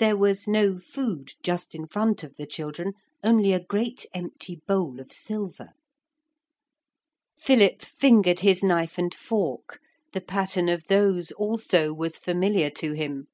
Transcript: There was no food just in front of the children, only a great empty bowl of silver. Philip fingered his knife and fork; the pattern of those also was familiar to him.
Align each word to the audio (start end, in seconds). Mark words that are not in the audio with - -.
There 0.00 0.16
was 0.16 0.48
no 0.48 0.80
food 0.80 1.34
just 1.44 1.76
in 1.76 1.86
front 1.86 2.24
of 2.24 2.34
the 2.34 2.44
children, 2.44 2.94
only 3.22 3.52
a 3.52 3.60
great 3.64 4.04
empty 4.12 4.56
bowl 4.66 4.98
of 4.98 5.12
silver. 5.12 5.74
Philip 7.38 7.80
fingered 7.82 8.40
his 8.40 8.64
knife 8.64 8.98
and 8.98 9.14
fork; 9.14 9.78
the 10.12 10.22
pattern 10.22 10.68
of 10.68 10.86
those 10.86 11.30
also 11.30 11.92
was 11.94 12.18
familiar 12.18 12.70
to 12.70 12.94
him. 12.94 13.28